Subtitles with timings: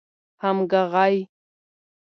[0.43, 1.15] همږغۍ